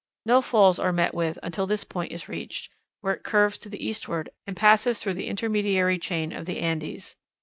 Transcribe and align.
No 0.25 0.41
falls 0.41 0.79
are 0.79 0.91
met 0.91 1.13
with 1.13 1.37
until 1.43 1.67
this 1.67 1.83
point 1.83 2.11
is 2.11 2.27
reached, 2.27 2.71
where 3.01 3.13
it 3.13 3.21
curves 3.21 3.59
to 3.59 3.69
the 3.69 3.85
eastward, 3.87 4.31
and 4.47 4.57
passes 4.57 4.99
through 4.99 5.13
the 5.13 5.27
intermediary 5.27 5.99
chain 5.99 6.33
of 6.33 6.47
the 6.47 6.57
Andes. 6.57 7.17